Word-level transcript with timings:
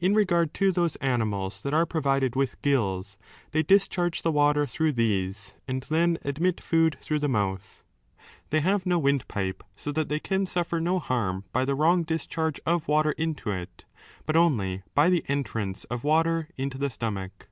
In 0.00 0.16
regard 0.16 0.52
to 0.54 0.72
those 0.72 0.96
animals 0.96 1.62
that 1.62 1.72
are 1.72 1.86
pro 1.86 2.00
vided 2.00 2.34
with 2.34 2.60
gills, 2.60 3.16
they 3.52 3.62
discharge 3.62 4.22
the 4.22 4.32
water 4.32 4.66
through 4.66 4.94
these 4.94 5.54
and 5.68 5.80
then 5.84 6.18
admit 6.24 6.60
food 6.60 6.98
through 7.00 7.20
the 7.20 7.28
mouth. 7.28 7.84
They 8.50 8.58
have 8.62 8.84
no 8.84 8.98
windpipe, 8.98 9.62
so 9.76 9.92
that 9.92 10.08
they 10.08 10.18
can 10.18 10.46
suffer 10.46 10.80
no 10.80 10.98
harm 10.98 11.44
by 11.52 11.64
the 11.64 11.76
wrong 11.76 12.02
discharge 12.02 12.58
of 12.66 12.88
water 12.88 13.12
into 13.12 13.52
it, 13.52 13.84
but 14.26 14.34
only 14.34 14.82
by 14.92 15.08
6 15.08 15.24
the 15.24 15.32
entrance 15.32 15.84
of 15.84 16.02
water 16.02 16.48
into 16.56 16.76
the 16.76 16.90
stomach. 16.90 17.46